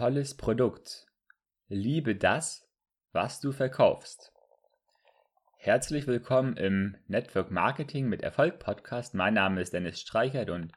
tolles 0.00 0.34
Produkt. 0.34 1.06
Liebe 1.68 2.16
das, 2.16 2.66
was 3.12 3.38
du 3.38 3.52
verkaufst. 3.52 4.32
Herzlich 5.58 6.06
willkommen 6.06 6.56
im 6.56 6.96
Network 7.06 7.50
Marketing 7.50 8.08
mit 8.08 8.22
Erfolg 8.22 8.60
Podcast. 8.60 9.14
Mein 9.14 9.34
Name 9.34 9.60
ist 9.60 9.74
Dennis 9.74 10.00
Streichert 10.00 10.48
und 10.48 10.72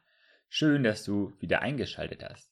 schön, 0.49 0.83
dass 0.83 1.05
du 1.05 1.31
wieder 1.39 1.61
eingeschaltet 1.61 2.21
hast. 2.21 2.51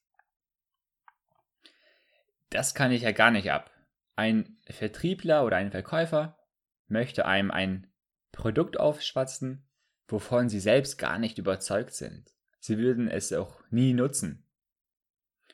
Das 2.51 2.73
kann 2.73 2.93
ich 2.93 3.01
ja 3.01 3.11
gar 3.11 3.31
nicht 3.31 3.51
ab. 3.51 3.69
Ein 4.15 4.57
Vertriebler 4.65 5.43
oder 5.43 5.57
ein 5.57 5.71
Verkäufer 5.71 6.39
möchte 6.87 7.25
einem 7.25 7.51
ein 7.51 7.91
Produkt 8.31 8.79
aufschwatzen, 8.79 9.67
wovon 10.07 10.47
sie 10.47 10.61
selbst 10.61 10.97
gar 10.97 11.19
nicht 11.19 11.37
überzeugt 11.37 11.91
sind. 11.93 12.31
Sie 12.61 12.77
würden 12.77 13.09
es 13.09 13.33
auch 13.33 13.61
nie 13.71 13.91
nutzen. 13.91 14.47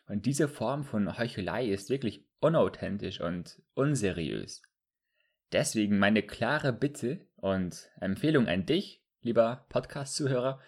Und 0.07 0.25
diese 0.25 0.47
Form 0.47 0.83
von 0.85 1.17
Heuchelei 1.17 1.67
ist 1.67 1.89
wirklich 1.89 2.25
unauthentisch 2.39 3.19
und 3.19 3.61
unseriös. 3.73 4.61
Deswegen 5.51 5.99
meine 5.99 6.23
klare 6.23 6.73
Bitte 6.73 7.27
und 7.35 7.89
Empfehlung 7.99 8.47
an 8.47 8.65
dich, 8.65 9.03
lieber 9.21 9.65
Podcast-Zuhörer, 9.69 10.61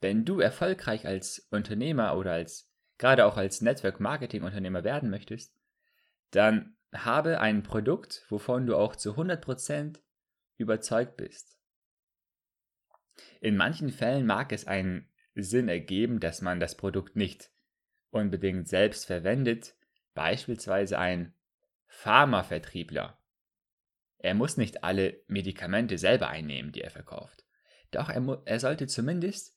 wenn 0.00 0.24
du 0.24 0.40
erfolgreich 0.40 1.06
als 1.06 1.46
Unternehmer 1.50 2.16
oder 2.16 2.32
als 2.32 2.70
gerade 2.98 3.26
auch 3.26 3.36
als 3.36 3.60
Network-Marketing-Unternehmer 3.60 4.84
werden 4.84 5.10
möchtest, 5.10 5.54
dann 6.30 6.76
habe 6.92 7.40
ein 7.40 7.62
Produkt, 7.62 8.24
wovon 8.28 8.66
du 8.66 8.76
auch 8.76 8.96
zu 8.96 9.14
100% 9.14 10.00
überzeugt 10.58 11.16
bist. 11.16 11.58
In 13.40 13.56
manchen 13.56 13.90
Fällen 13.90 14.26
mag 14.26 14.52
es 14.52 14.66
einen 14.66 15.08
Sinn 15.34 15.68
ergeben, 15.68 16.20
dass 16.20 16.42
man 16.42 16.60
das 16.60 16.76
Produkt 16.76 17.16
nicht 17.16 17.50
unbedingt 18.10 18.68
selbst 18.68 19.06
verwendet, 19.06 19.74
beispielsweise 20.14 20.98
ein 20.98 21.34
Pharmavertriebler. 21.86 23.18
Er 24.18 24.34
muss 24.34 24.56
nicht 24.56 24.84
alle 24.84 25.20
Medikamente 25.26 25.98
selber 25.98 26.28
einnehmen, 26.28 26.72
die 26.72 26.82
er 26.82 26.90
verkauft. 26.90 27.44
Doch 27.90 28.08
er, 28.08 28.42
er 28.44 28.60
sollte 28.60 28.86
zumindest 28.86 29.56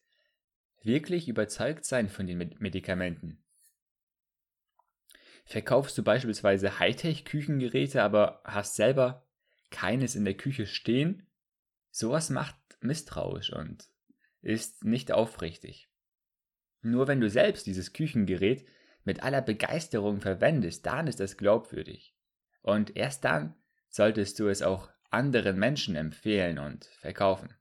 wirklich 0.81 1.27
überzeugt 1.27 1.85
sein 1.85 2.09
von 2.09 2.27
den 2.27 2.55
Medikamenten. 2.59 3.43
Verkaufst 5.45 5.97
du 5.97 6.03
beispielsweise 6.03 6.79
Hightech-Küchengeräte, 6.79 8.01
aber 8.01 8.41
hast 8.45 8.75
selber 8.75 9.27
keines 9.69 10.15
in 10.15 10.23
der 10.23 10.35
Küche 10.35 10.65
stehen? 10.65 11.27
Sowas 11.91 12.29
macht 12.29 12.55
misstrauisch 12.79 13.51
und 13.51 13.89
ist 14.41 14.83
nicht 14.83 15.11
aufrichtig. 15.11 15.89
Nur 16.83 17.07
wenn 17.07 17.21
du 17.21 17.29
selbst 17.29 17.65
dieses 17.65 17.93
Küchengerät 17.93 18.65
mit 19.05 19.23
aller 19.23 19.41
Begeisterung 19.41 20.19
verwendest, 20.19 20.85
dann 20.85 21.07
ist 21.07 21.19
das 21.19 21.37
glaubwürdig. 21.37 22.13
Und 22.61 22.95
erst 22.95 23.23
dann 23.23 23.55
solltest 23.89 24.37
du 24.39 24.47
es 24.49 24.61
auch 24.61 24.89
anderen 25.09 25.57
Menschen 25.57 25.95
empfehlen 25.95 26.59
und 26.59 26.85
verkaufen. 26.85 27.55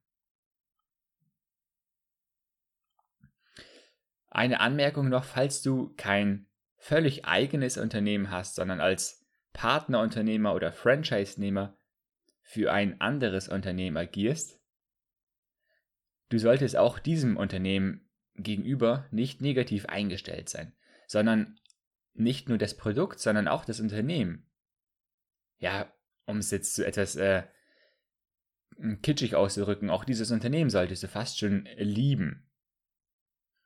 Eine 4.29 4.61
Anmerkung 4.61 5.09
noch, 5.09 5.25
falls 5.25 5.63
du 5.63 5.95
kein 5.97 6.49
völlig 6.79 7.25
eigenes 7.25 7.79
Unternehmen 7.79 8.31
hast, 8.31 8.57
sondern 8.57 8.81
als 8.81 9.25
Partnerunternehmer 9.53 10.55
oder 10.55 10.73
Franchise-Nehmer 10.73 11.77
für 12.43 12.73
ein 12.73 13.01
anderes 13.01 13.49
Unternehmen 13.49 13.97
agierst, 13.97 14.61
du 16.31 16.39
solltest 16.39 16.77
auch 16.77 16.99
diesem 16.99 17.37
Unternehmen 17.37 18.09
gegenüber 18.35 19.07
nicht 19.11 19.41
negativ 19.41 19.87
eingestellt 19.87 20.49
sein, 20.49 20.73
sondern 21.07 21.59
nicht 22.15 22.49
nur 22.49 22.59
das 22.59 22.77
Produkt, 22.77 23.21
sondern 23.21 23.49
auch 23.49 23.65
das 23.65 23.81
Unternehmen. 23.81 24.51
Ja, 25.59 25.93
um 26.27 26.39
es 26.39 26.51
jetzt 26.51 26.75
zu 26.75 26.87
etwas 26.87 27.17
äh, 27.17 27.45
kitschig 29.03 29.35
auszudrücken, 29.35 29.91
auch 29.91 30.05
dieses 30.05 30.31
Unternehmen 30.31 30.71
solltest 30.71 31.03
du 31.03 31.09
fast 31.09 31.39
schon 31.39 31.69
lieben. 31.77 32.49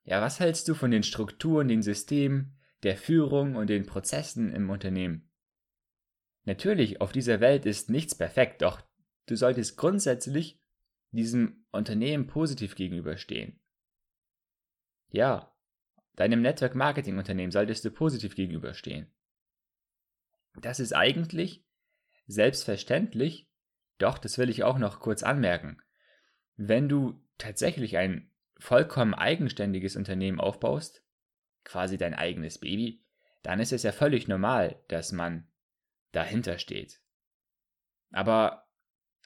Ja, 0.04 0.20
was 0.20 0.40
hältst 0.40 0.68
du 0.68 0.74
von 0.74 0.90
den 0.90 1.02
Strukturen, 1.02 1.68
den 1.68 1.82
Systemen, 1.82 2.58
der 2.82 2.96
Führung 2.96 3.56
und 3.56 3.68
den 3.68 3.86
Prozessen 3.86 4.52
im 4.52 4.70
Unternehmen? 4.70 5.30
Natürlich, 6.44 7.00
auf 7.00 7.10
dieser 7.10 7.40
Welt 7.40 7.66
ist 7.66 7.90
nichts 7.90 8.14
perfekt, 8.14 8.62
doch 8.62 8.80
du 9.26 9.34
solltest 9.34 9.76
grundsätzlich 9.76 10.60
diesem 11.10 11.66
Unternehmen 11.72 12.28
positiv 12.28 12.76
gegenüberstehen. 12.76 13.58
Ja, 15.08 15.54
deinem 16.16 16.42
Network 16.42 16.74
Marketing 16.74 17.18
Unternehmen 17.18 17.52
solltest 17.52 17.84
du 17.84 17.90
positiv 17.90 18.34
gegenüberstehen. 18.34 19.10
Das 20.60 20.80
ist 20.80 20.94
eigentlich 20.94 21.64
selbstverständlich, 22.26 23.50
doch 23.98 24.18
das 24.18 24.38
will 24.38 24.50
ich 24.50 24.64
auch 24.64 24.78
noch 24.78 25.00
kurz 25.00 25.22
anmerken. 25.22 25.80
Wenn 26.56 26.88
du 26.88 27.22
tatsächlich 27.38 27.98
ein 27.98 28.32
vollkommen 28.58 29.14
eigenständiges 29.14 29.96
Unternehmen 29.96 30.40
aufbaust, 30.40 31.04
quasi 31.64 31.98
dein 31.98 32.14
eigenes 32.14 32.58
Baby, 32.58 33.04
dann 33.42 33.60
ist 33.60 33.72
es 33.72 33.82
ja 33.82 33.92
völlig 33.92 34.28
normal, 34.28 34.82
dass 34.88 35.12
man 35.12 35.46
dahinter 36.12 36.58
steht. 36.58 37.00
Aber 38.10 38.66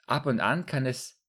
ab 0.05 0.25
und 0.25 0.39
an 0.41 0.65
kann 0.65 0.85
es 0.85 1.23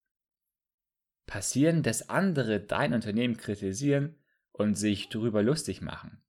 passieren, 1.27 1.83
dass 1.83 2.09
andere 2.09 2.61
dein 2.61 2.93
Unternehmen 2.93 3.37
kritisieren 3.37 4.22
und 4.53 4.75
sich 4.75 5.09
darüber 5.09 5.43
lustig 5.43 5.81
machen. 5.81 6.23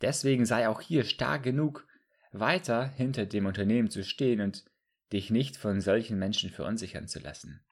Deswegen 0.00 0.46
sei 0.46 0.68
auch 0.68 0.80
hier 0.80 1.04
stark 1.04 1.42
genug, 1.42 1.86
weiter 2.32 2.86
hinter 2.86 3.26
dem 3.26 3.46
Unternehmen 3.46 3.90
zu 3.90 4.04
stehen 4.04 4.40
und 4.40 4.64
dich 5.12 5.30
nicht 5.30 5.56
von 5.56 5.80
solchen 5.80 6.18
Menschen 6.18 6.50
verunsichern 6.50 7.08
zu 7.08 7.20
lassen. 7.20 7.64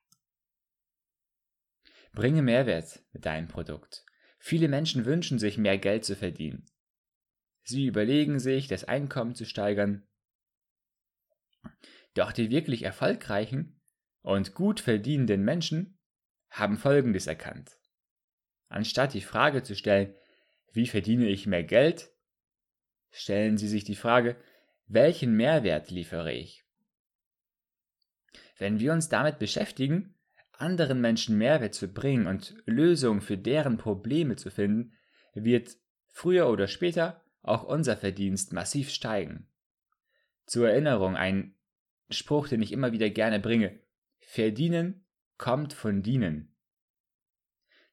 Bringe 2.12 2.42
Mehrwert 2.42 3.02
mit 3.12 3.24
deinem 3.24 3.48
Produkt. 3.48 4.04
Viele 4.38 4.68
Menschen 4.68 5.04
wünschen 5.04 5.38
sich 5.38 5.58
mehr 5.58 5.78
Geld 5.78 6.04
zu 6.04 6.16
verdienen. 6.16 6.66
Sie 7.62 7.86
überlegen 7.86 8.38
sich, 8.40 8.68
das 8.68 8.84
Einkommen 8.84 9.34
zu 9.34 9.44
steigern. 9.44 10.06
Doch 12.14 12.32
die 12.32 12.50
wirklich 12.50 12.82
erfolgreichen 12.82 13.80
und 14.22 14.54
gut 14.54 14.80
verdienenden 14.80 15.44
Menschen 15.44 15.98
haben 16.50 16.78
Folgendes 16.78 17.26
erkannt. 17.26 17.79
Anstatt 18.70 19.14
die 19.14 19.20
Frage 19.20 19.62
zu 19.64 19.74
stellen, 19.74 20.14
wie 20.72 20.86
verdiene 20.86 21.28
ich 21.28 21.46
mehr 21.46 21.64
Geld, 21.64 22.10
stellen 23.10 23.58
Sie 23.58 23.68
sich 23.68 23.82
die 23.84 23.96
Frage, 23.96 24.36
welchen 24.86 25.34
Mehrwert 25.34 25.90
liefere 25.90 26.32
ich? 26.32 26.64
Wenn 28.56 28.78
wir 28.78 28.92
uns 28.92 29.08
damit 29.08 29.40
beschäftigen, 29.40 30.14
anderen 30.52 31.00
Menschen 31.00 31.36
Mehrwert 31.36 31.74
zu 31.74 31.88
bringen 31.88 32.26
und 32.26 32.54
Lösungen 32.64 33.20
für 33.20 33.36
deren 33.36 33.76
Probleme 33.76 34.36
zu 34.36 34.50
finden, 34.50 34.92
wird 35.34 35.76
früher 36.06 36.48
oder 36.48 36.68
später 36.68 37.24
auch 37.42 37.64
unser 37.64 37.96
Verdienst 37.96 38.52
massiv 38.52 38.90
steigen. 38.90 39.48
Zur 40.46 40.68
Erinnerung 40.70 41.16
ein 41.16 41.56
Spruch, 42.08 42.46
den 42.46 42.62
ich 42.62 42.70
immer 42.70 42.92
wieder 42.92 43.10
gerne 43.10 43.40
bringe. 43.40 43.80
Verdienen 44.20 45.04
kommt 45.38 45.72
von 45.72 46.02
dienen. 46.02 46.54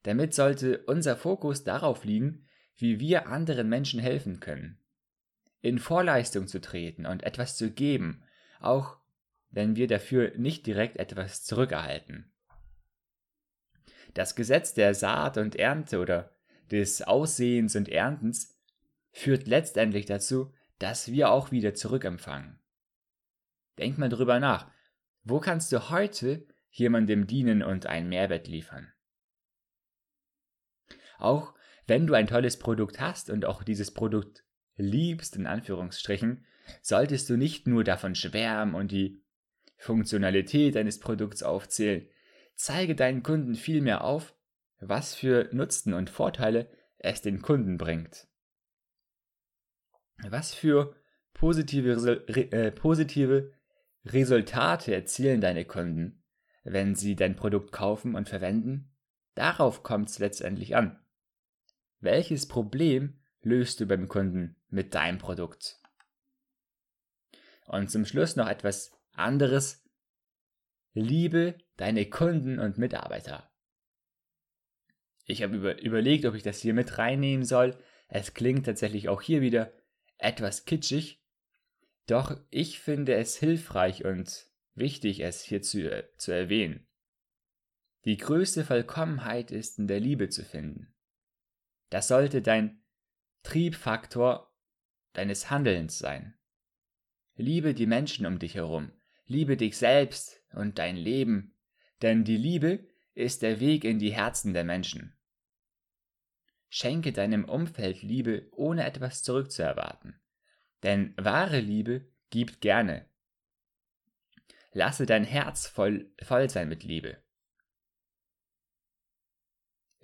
Damit 0.07 0.34
sollte 0.34 0.85
unser 0.85 1.18
Fokus 1.18 1.66
darauf 1.66 2.06
liegen, 2.06 2.47
wie 2.78 3.01
wir 3.01 3.28
anderen 3.28 3.68
Menschen 3.68 4.00
helfen 4.00 4.40
können. 4.40 4.79
In 5.59 5.79
Vorleistung 5.79 6.47
zu 6.47 6.62
treten 6.62 7.06
und 7.06 7.23
etwas 7.23 7.57
zu 7.57 7.72
geben, 7.72 8.23
auch 8.62 9.00
wenn 9.50 9.75
wir 9.75 9.90
dafür 9.90 10.31
nicht 10.38 10.66
direkt 10.66 10.96
etwas 10.96 11.44
zurückerhalten. 11.44 12.31
Das 14.13 14.38
Gesetz 14.38 14.73
der 14.73 14.94
Saat 14.94 15.38
und 15.38 15.57
Ernte 15.57 16.00
oder 16.00 16.31
des 16.72 17.01
Aussehens 17.01 17.75
und 17.75 17.90
Erntens 17.90 18.57
führt 19.12 19.46
letztendlich 19.46 20.06
dazu, 20.06 20.53
dass 20.79 21.12
wir 21.12 21.31
auch 21.31 21.52
wieder 21.52 21.73
zurückempfangen. 21.73 22.61
Denk 23.78 23.97
mal 23.97 24.08
drüber 24.08 24.40
nach. 24.40 24.72
Wo 25.26 25.41
kannst 25.41 25.73
du 25.73 25.90
heute 25.90 26.47
jemandem 26.70 27.28
dienen 27.28 27.61
und 27.61 27.87
einen 27.87 28.08
Mehrwert 28.08 28.47
liefern? 28.47 28.93
Auch 31.17 31.53
wenn 31.85 32.05
du 32.05 32.14
ein 32.14 32.28
tolles 32.28 32.59
Produkt 32.59 32.99
hast 32.99 33.29
und 33.29 33.46
auch 33.46 33.64
dieses 33.64 33.91
Produkt 33.93 34.43
liebst, 34.75 35.35
in 35.35 35.47
Anführungsstrichen, 35.47 36.46
solltest 36.81 37.29
du 37.29 37.37
nicht 37.37 37.67
nur 37.67 37.84
davon 37.84 38.16
schwärmen 38.16 38.75
und 38.75 38.91
die 38.91 39.22
Funktionalität 39.78 40.75
deines 40.75 40.99
Produkts 40.99 41.43
aufzählen. 41.43 42.08
Zeige 42.55 42.96
deinen 42.96 43.23
Kunden 43.23 43.55
vielmehr 43.55 44.03
auf, 44.03 44.34
was 44.79 45.16
für 45.16 45.49
Nutzen 45.53 45.93
und 45.93 46.09
Vorteile 46.09 46.69
es 46.97 47.22
den 47.22 47.41
Kunden 47.41 47.78
bringt. 47.78 48.28
Was 50.29 50.53
für 50.53 50.96
positive, 51.34 52.28
äh, 52.28 52.72
positive 52.72 53.53
Resultate 54.05 54.93
erzielen 54.93 55.41
deine 55.41 55.66
Kunden, 55.66 56.23
wenn 56.63 56.96
sie 56.96 57.16
dein 57.16 57.35
Produkt 57.35 57.72
kaufen 57.72 58.16
und 58.16 58.28
verwenden? 58.28 58.91
Darauf 59.35 59.84
kommt 59.84 60.09
es 60.09 60.17
letztendlich 60.17 60.75
an. 60.75 60.99
Welches 61.99 62.47
Problem 62.47 63.20
löst 63.41 63.79
du 63.79 63.85
beim 63.85 64.08
Kunden? 64.08 64.58
mit 64.70 64.96
deinem 64.96 65.17
Produkt. 65.17 65.79
Und 67.67 67.90
zum 67.90 68.05
Schluss 68.05 68.35
noch 68.35 68.47
etwas 68.47 68.91
anderes. 69.14 69.84
Liebe 70.94 71.58
deine 71.76 72.09
Kunden 72.09 72.59
und 72.59 72.78
Mitarbeiter. 72.78 73.52
Ich 75.26 75.44
habe 75.44 75.55
über, 75.55 75.82
überlegt, 75.82 76.26
ob 76.26 76.35
ich 76.35 76.44
das 76.44 76.59
hier 76.59 76.73
mit 76.73 76.97
reinnehmen 76.97 77.46
soll. 77.46 77.78
Es 78.08 78.34
klingt 78.34 78.66
tatsächlich 78.66 79.09
auch 79.09 79.22
hier 79.22 79.41
wieder 79.41 79.73
etwas 80.17 80.66
kitschig. 80.66 81.22
Doch 82.08 82.40
ich 82.49 82.79
finde 82.79 83.16
es 83.16 83.38
hilfreich 83.38 84.05
und 84.05 84.47
wichtig, 84.73 85.20
es 85.20 85.41
hier 85.41 85.61
zu, 85.61 86.05
zu 86.17 86.32
erwähnen. 86.32 86.88
Die 88.05 88.16
größte 88.16 88.64
Vollkommenheit 88.64 89.52
ist 89.52 89.78
in 89.78 89.88
der 89.88 89.99
Liebe 89.99 90.29
zu 90.29 90.46
finden. 90.46 90.96
Das 91.89 92.07
sollte 92.07 92.41
dein 92.41 92.81
Triebfaktor 93.43 94.53
deines 95.13 95.49
Handelns 95.49 95.99
sein. 95.99 96.37
Liebe 97.35 97.73
die 97.73 97.85
Menschen 97.85 98.25
um 98.25 98.39
dich 98.39 98.55
herum, 98.55 98.91
liebe 99.25 99.57
dich 99.57 99.78
selbst 99.78 100.43
und 100.51 100.79
dein 100.79 100.97
Leben, 100.97 101.55
denn 102.01 102.23
die 102.23 102.37
Liebe 102.37 102.87
ist 103.13 103.41
der 103.41 103.59
Weg 103.59 103.84
in 103.84 103.99
die 103.99 104.13
Herzen 104.13 104.53
der 104.53 104.63
Menschen. 104.63 105.16
Schenke 106.69 107.13
deinem 107.13 107.45
Umfeld 107.45 108.01
Liebe, 108.01 108.47
ohne 108.51 108.85
etwas 108.85 109.23
zurückzuerwarten. 109.23 110.19
Denn 110.84 111.13
wahre 111.17 111.59
Liebe 111.59 112.07
gibt 112.29 112.61
gerne. 112.61 113.07
Lasse 114.73 115.05
dein 115.05 115.23
Herz 115.23 115.67
voll, 115.67 116.11
voll 116.22 116.49
sein 116.49 116.69
mit 116.69 116.84
Liebe. 116.84 117.17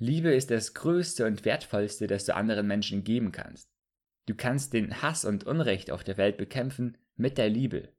Liebe 0.03 0.33
ist 0.33 0.51
das 0.51 0.73
Größte 0.73 1.25
und 1.25 1.45
Wertvollste, 1.45 2.07
das 2.07 2.25
du 2.25 2.35
anderen 2.35 2.67
Menschen 2.67 3.05
geben 3.05 3.31
kannst. 3.31 3.71
Du 4.25 4.35
kannst 4.35 4.73
den 4.73 5.01
Hass 5.01 5.23
und 5.23 5.45
Unrecht 5.45 5.91
auf 5.91 6.03
der 6.03 6.17
Welt 6.17 6.35
bekämpfen 6.35 6.97
mit 7.15 7.37
der 7.37 7.47
Liebe. 7.47 7.93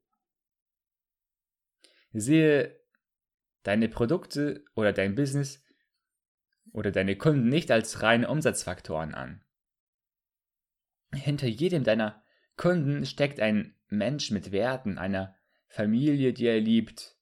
Sehe 2.13 2.79
deine 3.63 3.89
Produkte 3.89 4.63
oder 4.75 4.93
dein 4.93 5.15
Business 5.15 5.63
oder 6.71 6.91
deine 6.91 7.15
Kunden 7.15 7.49
nicht 7.49 7.71
als 7.71 8.03
reine 8.03 8.29
Umsatzfaktoren 8.29 9.15
an. 9.15 9.43
Hinter 11.11 11.47
jedem 11.47 11.83
deiner 11.83 12.23
Kunden 12.55 13.07
steckt 13.07 13.39
ein 13.39 13.75
Mensch 13.87 14.29
mit 14.29 14.51
Werten, 14.51 14.99
einer 14.99 15.35
Familie, 15.67 16.33
die 16.33 16.45
er 16.45 16.61
liebt, 16.61 17.17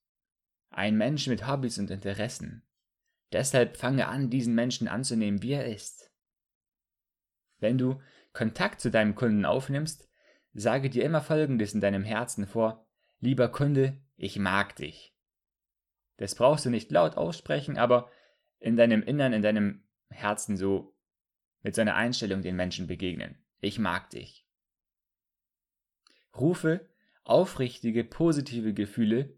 ein 0.71 0.97
Mensch 0.97 1.27
mit 1.27 1.47
Hobbys 1.47 1.79
und 1.79 1.89
Interessen. 1.89 2.65
Deshalb 3.33 3.77
fange 3.77 4.07
an, 4.07 4.29
diesen 4.29 4.53
Menschen 4.53 4.87
anzunehmen, 4.87 5.41
wie 5.41 5.53
er 5.53 5.65
ist. 5.65 6.11
Wenn 7.59 7.77
du 7.77 7.99
Kontakt 8.31 8.79
zu 8.79 8.91
deinem 8.91 9.15
Kunden 9.15 9.45
aufnimmst, 9.45 10.07
sage 10.53 10.89
dir 10.89 11.03
immer 11.03 11.21
Folgendes 11.21 11.73
in 11.73 11.81
deinem 11.81 12.03
Herzen 12.03 12.45
vor, 12.45 12.87
lieber 13.19 13.49
Kunde, 13.49 13.99
ich 14.15 14.37
mag 14.37 14.75
dich. 14.75 15.15
Das 16.17 16.35
brauchst 16.35 16.65
du 16.65 16.69
nicht 16.69 16.91
laut 16.91 17.17
aussprechen, 17.17 17.77
aber 17.77 18.11
in 18.59 18.77
deinem 18.77 19.01
Innern, 19.01 19.33
in 19.33 19.41
deinem 19.41 19.83
Herzen 20.09 20.55
so 20.55 20.95
mit 21.63 21.73
so 21.73 21.81
einer 21.81 21.95
Einstellung 21.95 22.43
den 22.43 22.55
Menschen 22.55 22.85
begegnen. 22.85 23.43
Ich 23.59 23.79
mag 23.79 24.11
dich. 24.11 24.47
Rufe 26.35 26.87
aufrichtige, 27.23 28.03
positive 28.03 28.73
Gefühle 28.73 29.37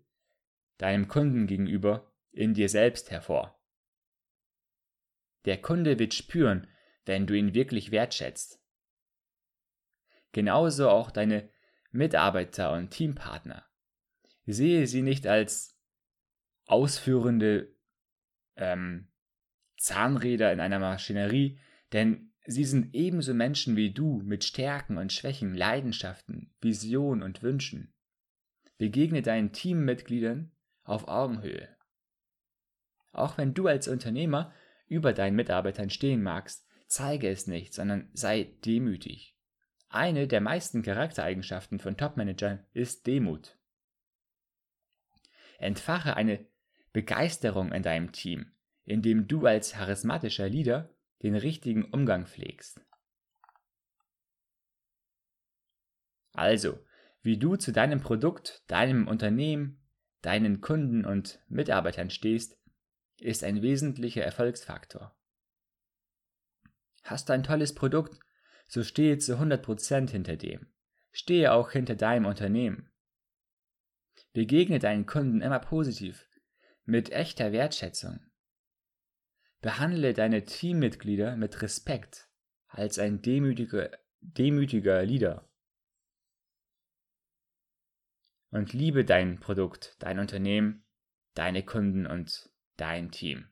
deinem 0.78 1.08
Kunden 1.08 1.48
gegenüber 1.48 2.12
in 2.32 2.54
dir 2.54 2.68
selbst 2.68 3.12
hervor. 3.12 3.58
Der 5.46 5.62
Kunde 5.62 6.00
wird 6.00 6.14
spüren, 6.14 6.68
wenn 7.06 7.28
du 7.28 7.36
ihn 7.36 7.54
wirklich 7.54 7.92
wertschätzt. 7.92 8.60
Genauso 10.32 10.90
auch 10.90 11.12
deine 11.12 11.50
Mitarbeiter 11.92 12.74
und 12.74 12.90
Teampartner. 12.90 13.66
Sehe 14.46 14.86
sie 14.86 15.02
nicht 15.02 15.28
als 15.28 15.80
ausführende 16.66 17.74
ähm, 18.56 19.12
Zahnräder 19.78 20.52
in 20.52 20.60
einer 20.60 20.80
Maschinerie, 20.80 21.60
denn 21.94 22.34
sie 22.46 22.66
sind 22.66 22.94
ebenso 22.94 23.34
Menschen 23.34 23.76
wie 23.76 23.94
du 23.94 24.22
mit 24.24 24.44
Stärken 24.44 24.98
und 24.98 25.14
Schwächen, 25.14 25.56
Leidenschaften, 25.56 26.54
Visionen 26.60 27.24
und 27.24 27.44
Wünschen. 27.44 27.94
Begegne 28.78 29.22
deinen 29.22 29.54
Teammitgliedern 29.54 30.52
auf 30.84 31.08
Augenhöhe. 31.08 31.70
Auch 33.14 33.38
wenn 33.38 33.54
du 33.54 33.68
als 33.68 33.88
Unternehmer 33.88 34.54
über 34.88 35.14
deinen 35.14 35.36
Mitarbeitern 35.36 35.90
stehen 35.90 36.22
magst, 36.22 36.68
zeige 36.88 37.30
es 37.30 37.48
nicht, 37.48 37.74
sondern 37.74 38.10
sei 38.14 38.56
demütig. 38.66 39.36
Eine 39.90 40.28
der 40.28 40.42
meisten 40.42 40.84
Charaktereigenschaften 40.84 41.80
von 41.80 41.98
Topmanagern 41.98 42.66
ist 42.74 43.08
Demut. 43.08 43.58
Entfache 45.58 46.16
eine 46.16 46.46
Begeisterung 46.92 47.72
in 47.72 47.84
deinem 47.84 48.12
Team, 48.12 48.52
indem 48.84 49.28
du 49.28 49.46
als 49.46 49.74
charismatischer 49.74 50.50
Leader 50.50 50.90
den 51.24 51.36
richtigen 51.36 51.86
Umgang 51.86 52.28
pflegst. 52.28 52.82
Also, 56.34 56.80
wie 57.22 57.38
du 57.38 57.56
zu 57.56 57.72
deinem 57.72 58.02
Produkt, 58.02 58.64
deinem 58.68 59.08
Unternehmen, 59.08 59.82
deinen 60.22 60.60
Kunden 60.60 61.06
und 61.06 61.40
Mitarbeitern 61.48 62.10
stehst, 62.10 62.58
ist 63.20 63.44
ein 63.44 63.62
wesentlicher 63.62 64.24
Erfolgsfaktor. 64.24 65.16
Hast 67.04 67.30
du 67.30 67.34
ein 67.34 67.44
tolles 67.44 67.76
Produkt, 67.76 68.20
so 68.68 68.84
stehe 68.84 69.18
zu 69.18 69.38
100% 69.38 70.10
hinter 70.10 70.38
dem. 70.38 70.72
Stehe 71.12 71.54
auch 71.54 71.72
hinter 71.72 71.96
deinem 71.96 72.26
Unternehmen. 72.26 72.92
Begegne 74.34 74.80
deinen 74.80 75.06
Kunden 75.06 75.42
immer 75.42 75.60
positiv, 75.60 76.28
mit 76.84 77.12
echter 77.12 77.52
Wertschätzung. 77.52 78.20
Behandle 79.62 80.14
deine 80.14 80.46
Teammitglieder 80.46 81.38
mit 81.38 81.62
Respekt 81.62 82.30
als 82.68 83.00
ein 83.00 83.22
demütiger, 83.22 83.92
demütiger 84.20 85.04
Leader. 85.04 85.50
Und 88.50 88.74
liebe 88.74 89.06
dein 89.06 89.40
Produkt, 89.40 89.96
dein 90.00 90.20
Unternehmen, 90.20 90.86
deine 91.34 91.64
Kunden 91.64 92.06
und 92.06 92.50
dein 92.78 93.12
Team. 93.12 93.48